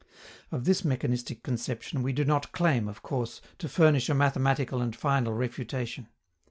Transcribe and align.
Of 0.51 0.65
this 0.65 0.83
mechanistic 0.83 1.43
conception 1.43 2.01
we 2.01 2.11
do 2.11 2.25
not 2.25 2.51
claim, 2.53 2.87
of 2.87 3.03
course, 3.03 3.39
to 3.59 3.69
furnish 3.69 4.09
a 4.09 4.15
mathematical 4.15 4.81
and 4.81 4.95
final 4.95 5.31
refutation. 5.33 6.07